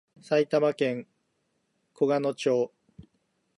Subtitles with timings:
[0.19, 1.07] 埼玉県
[1.93, 2.73] 小鹿野町